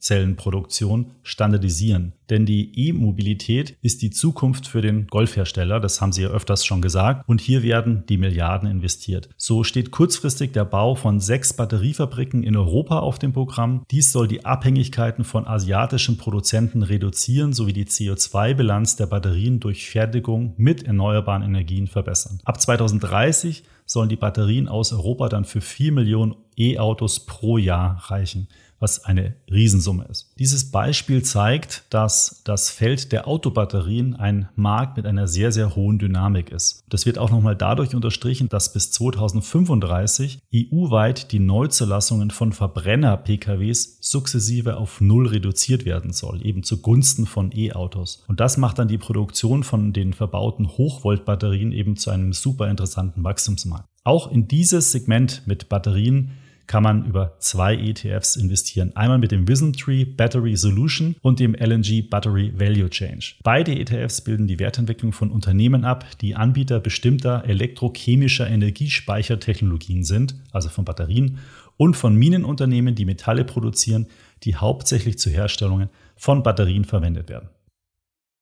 Batteriezellenproduktion 0.00 1.12
standardisieren. 1.22 2.14
Denn 2.30 2.46
die 2.46 2.88
E-Mobilität 2.88 3.76
ist 3.82 4.02
die 4.02 4.10
Zukunft 4.10 4.66
für 4.66 4.80
den 4.80 5.06
Golfhersteller, 5.08 5.80
das 5.80 6.00
haben 6.00 6.12
sie 6.12 6.22
ja 6.22 6.28
öfters 6.28 6.64
schon 6.64 6.80
gesagt, 6.80 7.28
und 7.28 7.40
hier 7.40 7.62
werden 7.62 8.04
die 8.08 8.18
Milliarden 8.18 8.70
investiert. 8.70 9.28
So 9.36 9.64
steht 9.64 9.90
kurzfristig 9.90 10.52
der 10.52 10.64
Bau 10.64 10.94
von 10.94 11.20
sechs 11.20 11.52
Batteriefabriken 11.52 12.42
in 12.42 12.56
Europa 12.56 13.00
auf 13.00 13.18
dem 13.18 13.32
Programm. 13.32 13.84
Dies 13.90 14.12
soll 14.12 14.28
die 14.28 14.44
Abhängigkeiten 14.44 15.24
von 15.24 15.46
asiatischen 15.46 16.16
Produzenten 16.16 16.82
reduzieren 16.82 17.52
sowie 17.52 17.72
die 17.72 17.86
CO2-Bilanz 17.86 18.96
der 18.96 19.06
Batterien 19.06 19.60
durch 19.60 19.90
Fertigung 19.90 20.54
mit 20.56 20.84
erneuerbaren 20.84 21.42
Energien 21.42 21.88
verbessern. 21.88 22.40
Ab 22.44 22.60
2030 22.60 23.64
sollen 23.86 24.08
die 24.08 24.16
Batterien 24.16 24.68
aus 24.68 24.92
Europa 24.92 25.28
dann 25.28 25.44
für 25.44 25.60
4 25.60 25.90
Millionen 25.90 26.36
E-Autos 26.56 27.26
pro 27.26 27.58
Jahr 27.58 28.04
reichen 28.06 28.46
was 28.80 29.04
eine 29.04 29.36
Riesensumme 29.50 30.06
ist. 30.10 30.32
Dieses 30.38 30.70
Beispiel 30.70 31.22
zeigt, 31.22 31.84
dass 31.90 32.42
das 32.44 32.70
Feld 32.70 33.12
der 33.12 33.28
Autobatterien 33.28 34.16
ein 34.16 34.48
Markt 34.56 34.96
mit 34.96 35.06
einer 35.06 35.28
sehr, 35.28 35.52
sehr 35.52 35.76
hohen 35.76 35.98
Dynamik 35.98 36.50
ist. 36.50 36.82
Das 36.88 37.06
wird 37.06 37.18
auch 37.18 37.30
nochmal 37.30 37.54
dadurch 37.54 37.94
unterstrichen, 37.94 38.48
dass 38.48 38.72
bis 38.72 38.90
2035 38.90 40.40
EU-weit 40.54 41.30
die 41.30 41.38
Neuzulassungen 41.38 42.30
von 42.30 42.52
Verbrenner-PKWs 42.52 43.98
sukzessive 44.00 44.78
auf 44.78 45.00
Null 45.00 45.28
reduziert 45.28 45.84
werden 45.84 46.12
soll, 46.12 46.44
eben 46.44 46.62
zugunsten 46.62 47.26
von 47.26 47.52
E-Autos. 47.54 48.24
Und 48.26 48.40
das 48.40 48.56
macht 48.56 48.78
dann 48.78 48.88
die 48.88 48.98
Produktion 48.98 49.62
von 49.62 49.92
den 49.92 50.14
verbauten 50.14 50.68
Hochvoltbatterien 50.68 51.72
eben 51.72 51.96
zu 51.96 52.10
einem 52.10 52.32
super 52.32 52.68
interessanten 52.68 53.22
Wachstumsmarkt. 53.22 53.88
Auch 54.04 54.32
in 54.32 54.48
dieses 54.48 54.92
Segment 54.92 55.42
mit 55.46 55.68
Batterien 55.68 56.32
kann 56.70 56.84
man 56.84 57.04
über 57.04 57.34
zwei 57.40 57.74
ETFs 57.74 58.36
investieren. 58.36 58.94
Einmal 58.94 59.18
mit 59.18 59.32
dem 59.32 59.48
WisdomTree 59.48 60.04
Battery 60.04 60.54
Solution 60.54 61.16
und 61.20 61.40
dem 61.40 61.52
LNG 61.52 62.08
Battery 62.08 62.52
Value 62.56 62.88
Change. 62.88 63.34
Beide 63.42 63.76
ETFs 63.76 64.20
bilden 64.20 64.46
die 64.46 64.60
Wertentwicklung 64.60 65.12
von 65.12 65.32
Unternehmen 65.32 65.84
ab, 65.84 66.06
die 66.20 66.36
Anbieter 66.36 66.78
bestimmter 66.78 67.42
elektrochemischer 67.44 68.48
Energiespeichertechnologien 68.48 70.04
sind, 70.04 70.36
also 70.52 70.68
von 70.68 70.84
Batterien, 70.84 71.38
und 71.76 71.96
von 71.96 72.14
Minenunternehmen, 72.14 72.94
die 72.94 73.04
Metalle 73.04 73.44
produzieren, 73.44 74.06
die 74.44 74.54
hauptsächlich 74.54 75.18
zur 75.18 75.32
Herstellung 75.32 75.88
von 76.14 76.44
Batterien 76.44 76.84
verwendet 76.84 77.28
werden. 77.28 77.48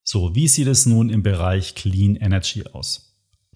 So, 0.05 0.35
wie 0.35 0.49
sieht 0.49 0.69
es 0.69 0.85
nun 0.85 1.09
im 1.09 1.23
Bereich 1.23 1.75
Clean 1.75 2.15
Energy 2.15 2.65
aus? 2.75 3.08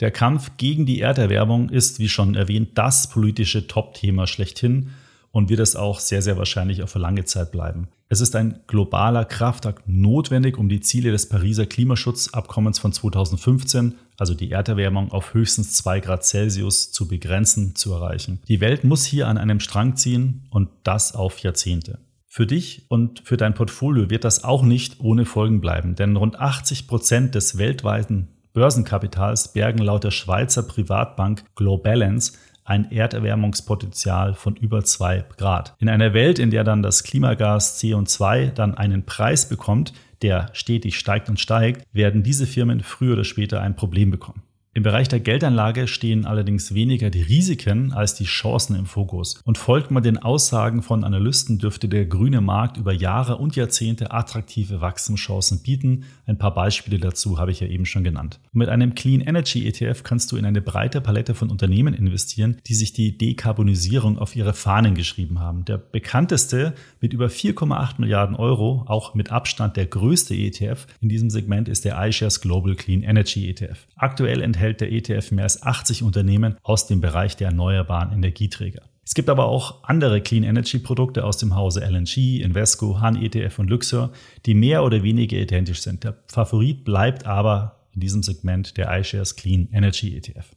Der 0.02 0.11
Kampf 0.11 0.56
gegen 0.56 0.85
die 0.85 0.99
Erderwärmung 0.99 1.68
ist, 1.68 2.00
wie 2.00 2.09
schon 2.09 2.35
erwähnt, 2.35 2.71
das 2.75 3.09
politische 3.09 3.68
Top-Thema 3.68 4.26
schlechthin 4.26 4.90
und 5.30 5.49
wird 5.49 5.61
es 5.61 5.76
auch 5.76 6.00
sehr, 6.00 6.23
sehr 6.23 6.37
wahrscheinlich 6.37 6.82
auf 6.82 6.97
lange 6.97 7.25
Zeit 7.25 7.52
bleiben. 7.52 7.87
Es 8.09 8.21
ist 8.21 8.35
ein 8.35 8.59
globaler 8.66 9.25
Kraftakt 9.25 9.87
notwendig, 9.87 10.59
um 10.59 10.68
die 10.68 10.80
Ziele 10.80 11.12
des 11.12 11.28
Pariser 11.28 11.66
Klimaschutzabkommens 11.66 12.80
von 12.80 12.92
2015, 12.92 13.94
also 14.18 14.35
die 14.35 14.50
Erderwärmung 14.50 15.12
auf 15.12 15.35
höchstens 15.35 15.75
2 15.75 16.00
Grad 16.00 16.25
Celsius 16.25 16.90
zu 16.90 17.06
begrenzen, 17.06 17.76
zu 17.76 17.92
erreichen. 17.92 18.40
Die 18.49 18.61
Welt 18.61 18.82
muss 18.82 19.04
hier 19.04 19.28
an 19.28 19.38
einem 19.38 19.61
Strang 19.61 19.94
ziehen 19.94 20.49
und 20.50 20.68
das 20.82 21.14
auf 21.14 21.38
Jahrzehnte. 21.38 22.00
Für 22.26 22.49
dich 22.49 22.87
und 22.88 23.23
für 23.25 23.37
dein 23.37 23.54
Portfolio 23.54 24.11
wird 24.11 24.25
das 24.25 24.42
auch 24.42 24.64
nicht 24.64 24.99
ohne 24.99 25.26
Folgen 25.26 25.61
bleiben, 25.61 25.94
denn 25.94 26.16
rund 26.16 26.40
80 26.40 26.88
Prozent 26.88 27.37
des 27.37 27.56
weltweiten 27.56 28.26
Börsenkapitals 28.52 29.52
bergen 29.52 29.78
laut 29.78 30.04
der 30.04 30.11
Schweizer 30.11 30.62
Privatbank 30.62 31.44
Globalance 31.54 32.32
ein 32.64 32.90
Erderwärmungspotenzial 32.92 34.35
von 34.35 34.56
über 34.56 34.85
zwei 34.85 35.25
Grad. 35.37 35.75
In 35.78 35.88
einer 35.88 36.14
Welt, 36.14 36.38
in 36.38 36.50
der 36.50 36.64
dann 36.64 36.82
das 36.82 37.02
Klimagas 37.02 37.80
CO2 37.80 38.50
dann 38.50 38.75
einen 38.75 39.04
Preis 39.04 39.49
bekommt, 39.49 39.92
der 40.23 40.50
stetig 40.52 40.99
steigt 40.99 41.28
und 41.28 41.40
steigt, 41.40 41.87
werden 41.92 42.23
diese 42.23 42.47
Firmen 42.47 42.80
früher 42.80 43.14
oder 43.14 43.25
später 43.25 43.61
ein 43.61 43.75
Problem 43.75 44.11
bekommen. 44.11 44.42
Im 44.75 44.85
Bereich 44.85 45.07
der 45.07 45.21
Geldanlage 45.21 45.87
stehen 45.87 46.25
allerdings 46.25 46.73
weniger 46.73 47.11
die 47.11 47.21
Risiken 47.21 47.93
als 47.93 48.14
die 48.14 48.25
Chancen 48.25 48.75
im 48.75 48.87
Fokus. 48.87 49.38
Und 49.45 49.59
folgt 49.59 49.91
man 49.91 50.02
den 50.02 50.17
Aussagen 50.17 50.81
von 50.81 51.05
Analysten, 51.05 51.59
dürfte 51.59 51.91
der 51.91 52.07
grüne 52.07 52.41
Markt 52.41 52.79
über 52.79 52.95
Jahre 52.95 53.37
und 53.37 53.55
Jahrzehnte 53.55 54.12
attraktive 54.12 54.81
Wachstumschancen 54.81 55.62
bieten. 55.62 56.05
Ein 56.25 56.38
paar 56.38 56.55
Beispiele 56.55 56.99
dazu 56.99 57.38
habe 57.38 57.50
ich 57.50 57.61
ja 57.61 57.67
eben 57.67 57.85
schon 57.85 58.02
genannt. 58.02 58.41
Mit 58.52 58.71
einem 58.71 58.95
Clean 58.95 59.21
Energy 59.21 59.69
ETF 59.69 60.05
kannst 60.05 60.33
du 60.33 60.38
in 60.38 60.47
eine 60.47 60.62
breite 60.62 61.02
Palette 61.02 61.35
von 61.35 61.50
Unternehmen 61.50 61.93
investieren, 61.93 62.57
die 62.67 62.75
sich 62.75 62.95
die 62.95 63.19
Dekarbonisierung 63.19 64.17
auf 64.17 64.35
ihre 64.35 64.55
Fahnen 64.55 64.95
geschrieben 64.95 65.38
haben. 65.38 65.67
Der 65.67 65.76
bekannteste 65.76 66.73
mit 67.02 67.12
über 67.12 67.26
4,8 67.26 68.00
Milliarden 68.00 68.37
Euro, 68.37 68.87
auch 68.87 69.14
mit 69.14 69.33
Abstand 69.33 69.76
der 69.76 69.85
größte 69.85 70.35
ETF 70.35 70.87
in 71.02 71.11
diesem 71.11 71.29
Segment 71.29 71.69
ist 71.69 71.85
der 71.85 72.02
iShares 72.02 72.41
Global 72.41 72.75
Clean 72.75 73.02
Energy 73.02 73.50
ETF. 73.50 73.87
Aktuell 73.97 74.41
enthält 74.41 74.62
enthält 74.62 74.81
der 74.81 74.92
ETF 74.92 75.33
mehr 75.33 75.45
als 75.45 75.62
80 75.62 76.04
Unternehmen 76.04 76.57
aus 76.62 76.87
dem 76.87 77.00
Bereich 77.00 77.37
der 77.37 77.49
erneuerbaren 77.49 78.12
Energieträger. 78.12 78.83
Es 79.04 79.14
gibt 79.14 79.28
aber 79.28 79.47
auch 79.47 79.83
andere 79.83 80.21
Clean 80.21 80.45
Energy 80.45 80.78
Produkte 80.78 81.25
aus 81.25 81.37
dem 81.37 81.57
Hause 81.57 81.81
LNG, 81.81 82.40
Invesco, 82.40 83.00
Han 83.00 83.21
ETF 83.21 83.59
und 83.59 83.69
Luxor, 83.69 84.12
die 84.47 84.54
mehr 84.54 84.85
oder 84.85 85.02
weniger 85.02 85.37
identisch 85.37 85.81
sind. 85.81 86.04
Der 86.04 86.16
Favorit 86.28 86.85
bleibt 86.85 87.26
aber 87.26 87.81
in 87.92 88.00
diesem 88.00 88.23
Segment 88.23 88.76
der 88.76 88.97
iShares 88.97 89.35
Clean 89.35 89.69
Energy 89.73 90.16
ETF. 90.16 90.54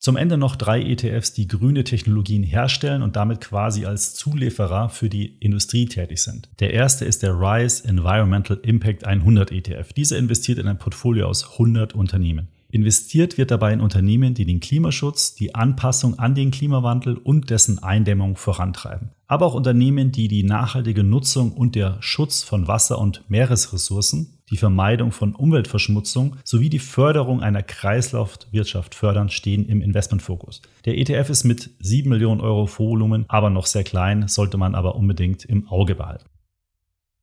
Zum 0.00 0.16
Ende 0.16 0.38
noch 0.38 0.56
drei 0.56 0.80
ETFs, 0.80 1.34
die 1.34 1.48
grüne 1.48 1.84
Technologien 1.84 2.44
herstellen 2.44 3.02
und 3.02 3.16
damit 3.16 3.42
quasi 3.42 3.84
als 3.84 4.14
Zulieferer 4.14 4.88
für 4.88 5.10
die 5.10 5.36
Industrie 5.40 5.86
tätig 5.86 6.22
sind. 6.22 6.48
Der 6.60 6.72
erste 6.72 7.04
ist 7.04 7.22
der 7.22 7.38
RISE 7.38 7.86
Environmental 7.86 8.58
Impact 8.62 9.04
100 9.04 9.52
ETF. 9.52 9.92
Dieser 9.92 10.16
investiert 10.16 10.58
in 10.58 10.68
ein 10.68 10.78
Portfolio 10.78 11.26
aus 11.26 11.52
100 11.52 11.94
Unternehmen. 11.94 12.48
Investiert 12.70 13.38
wird 13.38 13.50
dabei 13.50 13.72
in 13.72 13.80
Unternehmen, 13.80 14.34
die 14.34 14.44
den 14.44 14.60
Klimaschutz, 14.60 15.34
die 15.34 15.54
Anpassung 15.54 16.18
an 16.18 16.34
den 16.34 16.50
Klimawandel 16.50 17.16
und 17.16 17.48
dessen 17.48 17.78
Eindämmung 17.78 18.36
vorantreiben. 18.36 19.10
Aber 19.26 19.46
auch 19.46 19.54
Unternehmen, 19.54 20.12
die 20.12 20.28
die 20.28 20.42
nachhaltige 20.42 21.02
Nutzung 21.02 21.52
und 21.52 21.74
der 21.74 21.96
Schutz 22.00 22.42
von 22.42 22.68
Wasser- 22.68 22.98
und 22.98 23.24
Meeresressourcen, 23.28 24.38
die 24.50 24.58
Vermeidung 24.58 25.12
von 25.12 25.34
Umweltverschmutzung 25.34 26.36
sowie 26.44 26.68
die 26.68 26.78
Förderung 26.78 27.42
einer 27.42 27.62
Kreislaufwirtschaft 27.62 28.94
fördern, 28.94 29.30
stehen 29.30 29.66
im 29.66 29.80
Investmentfokus. 29.80 30.60
Der 30.84 30.98
ETF 30.98 31.30
ist 31.30 31.44
mit 31.44 31.70
7 31.80 32.08
Millionen 32.10 32.42
Euro 32.42 32.68
Volumen 32.68 33.24
aber 33.28 33.48
noch 33.48 33.66
sehr 33.66 33.84
klein, 33.84 34.28
sollte 34.28 34.58
man 34.58 34.74
aber 34.74 34.94
unbedingt 34.94 35.44
im 35.46 35.68
Auge 35.68 35.94
behalten. 35.94 36.26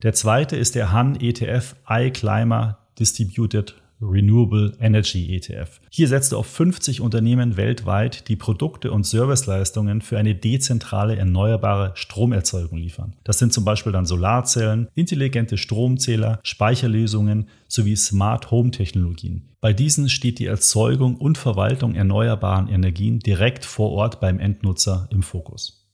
Der 0.01 0.13
zweite 0.13 0.55
ist 0.55 0.73
der 0.73 0.91
Han 0.91 1.19
ETF 1.19 1.75
iClimber 1.87 2.79
Distributed 2.99 3.75
Renewable 4.01 4.73
Energy 4.79 5.35
ETF. 5.35 5.79
Hier 5.89 6.07
setzt 6.07 6.31
du 6.31 6.37
auf 6.37 6.47
50 6.47 7.01
Unternehmen 7.01 7.57
weltweit, 7.57 8.27
die 8.27 8.35
Produkte 8.35 8.91
und 8.91 9.05
Serviceleistungen 9.05 10.01
für 10.01 10.17
eine 10.17 10.35
dezentrale 10.35 11.15
erneuerbare 11.15 11.91
Stromerzeugung 11.95 12.77
liefern. 12.77 13.13
Das 13.23 13.39
sind 13.39 13.53
zum 13.53 13.65
Beispiel 13.65 13.91
dann 13.91 14.05
Solarzellen, 14.05 14.87
intelligente 14.95 15.57
Stromzähler, 15.57 16.39
Speicherlösungen 16.43 17.47
sowie 17.67 17.95
Smart 17.95 18.51
Home 18.51 18.71
Technologien. 18.71 19.49
Bei 19.61 19.73
diesen 19.73 20.09
steht 20.09 20.39
die 20.39 20.45
Erzeugung 20.45 21.15
und 21.15 21.37
Verwaltung 21.37 21.95
erneuerbaren 21.95 22.67
Energien 22.67 23.19
direkt 23.19 23.65
vor 23.65 23.91
Ort 23.91 24.19
beim 24.19 24.39
Endnutzer 24.39 25.07
im 25.11 25.23
Fokus. 25.23 25.85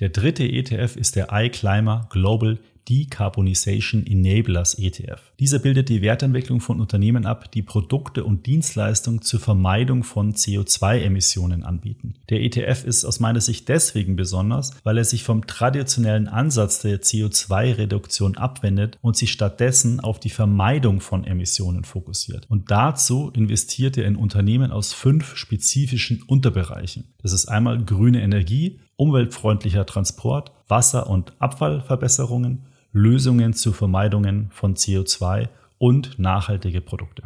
Der 0.00 0.08
dritte 0.08 0.44
ETF 0.44 0.96
ist 0.96 1.16
der 1.16 1.28
iClimber 1.32 2.08
Global 2.10 2.58
Decarbonization 2.88 4.04
Enablers 4.06 4.74
ETF. 4.74 5.32
Dieser 5.38 5.58
bildet 5.58 5.88
die 5.88 6.02
Wertentwicklung 6.02 6.60
von 6.60 6.80
Unternehmen 6.80 7.26
ab, 7.26 7.52
die 7.52 7.62
Produkte 7.62 8.24
und 8.24 8.46
Dienstleistungen 8.46 9.22
zur 9.22 9.40
Vermeidung 9.40 10.02
von 10.02 10.34
CO2-Emissionen 10.34 11.62
anbieten. 11.62 12.14
Der 12.28 12.42
ETF 12.42 12.84
ist 12.84 13.04
aus 13.04 13.20
meiner 13.20 13.40
Sicht 13.40 13.68
deswegen 13.68 14.16
besonders, 14.16 14.72
weil 14.82 14.98
er 14.98 15.04
sich 15.04 15.22
vom 15.22 15.46
traditionellen 15.46 16.28
Ansatz 16.28 16.80
der 16.80 17.00
CO2-Reduktion 17.02 18.36
abwendet 18.36 18.98
und 19.00 19.16
sich 19.16 19.30
stattdessen 19.30 20.00
auf 20.00 20.18
die 20.18 20.30
Vermeidung 20.30 21.00
von 21.00 21.24
Emissionen 21.24 21.84
fokussiert. 21.84 22.46
Und 22.50 22.70
dazu 22.70 23.30
investiert 23.30 23.96
er 23.96 24.06
in 24.06 24.16
Unternehmen 24.16 24.72
aus 24.72 24.92
fünf 24.92 25.36
spezifischen 25.36 26.22
Unterbereichen. 26.22 27.14
Das 27.22 27.32
ist 27.32 27.46
einmal 27.46 27.84
grüne 27.84 28.22
Energie, 28.22 28.80
umweltfreundlicher 29.02 29.84
Transport, 29.84 30.52
Wasser- 30.68 31.10
und 31.10 31.32
Abfallverbesserungen, 31.40 32.66
Lösungen 32.92 33.52
zur 33.52 33.74
Vermeidung 33.74 34.50
von 34.52 34.76
CO2 34.76 35.48
und 35.78 36.20
nachhaltige 36.20 36.80
Produkte. 36.80 37.24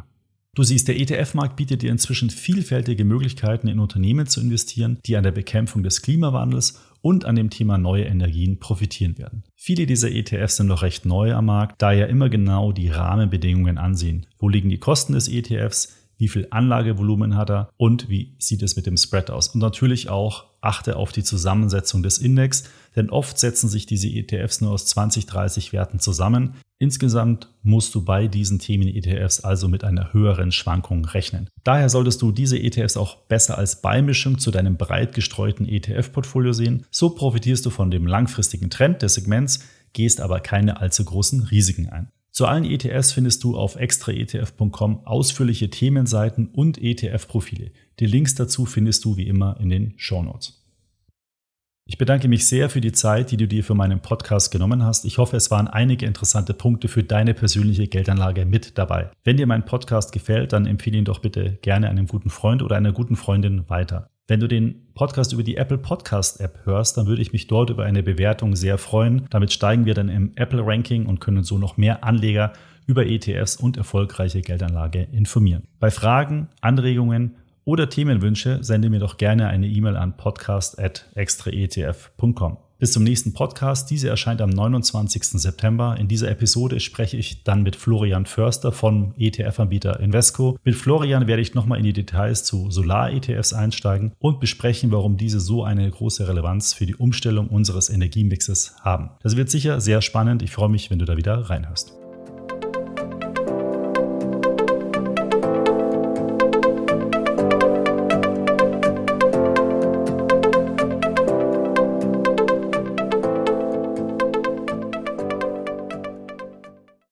Du 0.55 0.63
siehst, 0.63 0.89
der 0.89 0.99
ETF-Markt 0.99 1.57
bietet 1.57 1.83
dir 1.83 1.91
inzwischen 1.91 2.31
vielfältige 2.31 3.05
Möglichkeiten, 3.05 3.69
in 3.69 3.79
Unternehmen 3.79 4.27
zu 4.27 4.41
investieren, 4.41 4.97
die 5.05 5.19
an 5.19 5.23
der 5.23 5.33
Bekämpfung 5.33 5.83
des 5.83 6.01
Klimawandels 6.01 6.81
und 7.03 7.27
an 7.27 7.37
dem 7.37 7.51
Thema 7.51 7.77
neue 7.77 8.05
Energien 8.05 8.59
profitieren 8.59 9.19
werden. 9.19 9.45
Viele 9.55 9.85
dieser 9.85 10.11
ETFs 10.11 10.57
sind 10.57 10.69
noch 10.69 10.81
recht 10.81 11.05
neu 11.05 11.35
am 11.35 11.45
Markt, 11.45 11.83
da 11.83 11.93
ja 11.93 12.07
immer 12.07 12.31
genau 12.31 12.73
die 12.73 12.89
Rahmenbedingungen 12.89 13.77
ansehen. 13.77 14.25
Wo 14.39 14.49
liegen 14.49 14.71
die 14.71 14.79
Kosten 14.79 15.13
des 15.13 15.29
ETFs? 15.29 15.95
Wie 16.19 16.29
viel 16.29 16.47
Anlagevolumen 16.51 17.37
hat 17.37 17.51
er? 17.51 17.69
Und 17.77 18.09
wie 18.09 18.35
sieht 18.39 18.63
es 18.63 18.77
mit 18.77 18.87
dem 18.87 18.97
Spread 18.97 19.31
aus? 19.31 19.49
Und 19.49 19.61
natürlich 19.61 20.09
auch 20.09 20.47
achte 20.63 20.97
auf 20.97 21.13
die 21.13 21.23
Zusammensetzung 21.23 22.03
des 22.03 22.19
Index, 22.19 22.65
denn 22.97 23.11
oft 23.11 23.39
setzen 23.39 23.69
sich 23.69 23.87
diese 23.87 24.09
ETFs 24.09 24.61
nur 24.61 24.73
aus 24.73 24.87
20, 24.87 25.27
30 25.27 25.73
Werten 25.73 26.01
zusammen. 26.01 26.55
Insgesamt 26.79 27.49
musst 27.63 27.95
du 27.95 28.05
bei 28.05 28.27
diesen 28.27 28.59
Themen-ETFs 28.59 29.41
also 29.41 29.69
mit 29.69 29.85
einer 29.85 30.13
höheren 30.13 30.53
Schwankung 30.53 31.05
rechnen. 31.05 31.49
Daher 31.65 31.89
solltest 31.89 32.21
du 32.23 32.33
diese 32.33 32.59
ETFs 32.59 32.97
auch 32.97 33.17
besser 33.29 33.57
als 33.57 33.81
Beimischung 33.81 34.39
zu 34.39 34.51
deinem 34.51 34.77
breit 34.77 35.15
gestreuten 35.15 35.67
ETF-Portfolio 35.67 36.53
sehen. 36.53 36.85
So 36.91 37.11
profitierst 37.11 37.65
du 37.65 37.71
von 37.71 37.91
dem 37.91 38.07
langfristigen 38.07 38.71
Trend 38.71 39.03
des 39.03 39.15
Segments, 39.15 39.61
gehst 39.93 40.21
aber 40.21 40.41
keine 40.41 40.81
allzu 40.81 41.05
großen 41.05 41.45
Risiken 41.45 41.89
ein. 41.89 42.11
Zu 42.37 42.45
allen 42.45 42.67
ETFs 42.67 43.13
findest 43.13 43.45
du 43.45 43.57
auf 43.57 43.77
extraetf.com 43.77 45.07
ausführliche 45.07 45.71
Themenseiten 45.71 46.49
und 46.49 46.77
ETF-Profile. 46.77 47.71
Die 47.99 48.05
Links 48.05 48.35
dazu 48.35 48.67
findest 48.67 49.07
du 49.07 49.17
wie 49.17 49.27
immer 49.27 49.59
in 49.59 49.71
den 49.71 49.95
Show 49.97 50.23
Notes. 50.23 50.63
Ich 51.89 51.97
bedanke 51.97 52.29
mich 52.29 52.47
sehr 52.47 52.69
für 52.69 52.83
die 52.83 52.93
Zeit, 52.93 53.31
die 53.31 53.39
du 53.39 53.49
dir 53.49 53.65
für 53.65 53.75
meinen 53.75 54.01
Podcast 54.01 54.51
genommen 54.51 54.85
hast. 54.85 55.07
Ich 55.07 55.17
hoffe, 55.17 55.39
es 55.39 55.51
waren 55.51 55.67
einige 55.67 56.05
interessante 56.05 56.53
Punkte 56.53 56.89
für 56.89 57.03
deine 57.03 57.33
persönliche 57.33 57.89
Geldanlage 57.89 58.45
mit 58.45 58.77
dabei. 58.77 59.11
Wenn 59.25 59.39
dir 59.39 59.47
mein 59.47 59.65
Podcast 59.65 60.13
gefällt, 60.13 60.53
dann 60.53 60.67
empfehle 60.67 60.99
ihn 60.99 61.07
doch 61.07 61.21
bitte 61.21 61.57
gerne 61.63 61.89
einem 61.89 62.07
guten 62.07 62.29
Freund 62.29 62.63
oder 62.63 62.77
einer 62.77 62.93
guten 62.93 63.17
Freundin 63.17 63.67
weiter. 63.71 64.11
Wenn 64.29 64.41
du 64.41 64.49
den 64.49 64.89
Podcast 64.95 65.33
über 65.33 65.45
die 65.45 65.57
Apple 65.57 65.79
Podcast 65.79 66.41
App 66.41 66.59
hörst, 66.65 66.97
dann 66.97 67.07
würde 67.07 67.23
ich 67.23 67.33
mich 67.33 67.47
dort 67.47 67.71
über 67.71 67.85
eine 67.85 68.03
Bewertung 68.03 68.57
sehr 68.57 68.77
freuen. 68.77 69.29
Damit 69.31 69.53
steigen 69.53 69.87
wir 69.87 69.95
dann 69.95 70.09
im 70.09 70.33
Apple 70.35 70.67
Ranking 70.67 71.07
und 71.07 71.21
können 71.21 71.45
so 71.45 71.59
noch 71.59 71.77
mehr 71.77 72.03
Anleger 72.03 72.53
über 72.87 73.07
ETFs 73.07 73.55
und 73.55 73.77
erfolgreiche 73.77 74.43
Geldanlage 74.43 75.07
informieren. 75.13 75.69
Bei 75.79 75.93
Fragen, 75.93 76.49
Anregungen 76.61 77.37
oder 77.65 77.89
Themenwünsche 77.89 78.65
sende 78.65 78.91
mir 78.91 78.99
doch 78.99 79.17
gerne 79.17 79.47
eine 79.47 79.69
E-Mail 79.69 79.97
an 79.97 80.17
podcast.extraetf.com. 80.17 82.66
Bis 82.79 82.93
zum 82.93 83.05
nächsten 83.05 83.33
Podcast. 83.33 83.91
Diese 83.91 84.11
erscheint 84.11 84.43
am 84.43 84.51
29. 84.51 85.23
September. 85.41 85.97
In 85.99 86.09
dieser 86.09 86.31
Episode 86.31 86.79
spreche 86.81 87.17
ich 87.17 87.43
dann 87.43 87.63
mit 87.63 87.75
Florian 87.75 88.27
Förster 88.27 88.71
vom 88.71 89.15
ETF-Anbieter 89.17 89.99
Invesco. 90.01 90.59
Mit 90.63 90.75
Florian 90.75 91.27
werde 91.27 91.41
ich 91.41 91.55
nochmal 91.55 91.79
in 91.79 91.85
die 91.85 91.95
Details 91.95 92.45
zu 92.45 92.71
Solar-ETFs 92.71 93.55
einsteigen 93.55 94.13
und 94.19 94.41
besprechen, 94.41 94.93
warum 94.93 95.17
diese 95.17 95.41
so 95.41 95.65
eine 95.65 95.91
große 95.91 96.29
Relevanz 96.29 96.75
für 96.75 96.85
die 96.85 96.97
Umstellung 96.97 97.49
unseres 97.49 97.89
Energiemixes 97.89 98.77
haben. 98.83 99.09
Das 99.23 99.37
wird 99.37 99.49
sicher 99.49 99.81
sehr 99.81 100.03
spannend. 100.03 100.43
Ich 100.43 100.51
freue 100.51 100.69
mich, 100.69 100.91
wenn 100.91 100.99
du 100.99 101.07
da 101.07 101.17
wieder 101.17 101.49
reinhörst. 101.49 101.95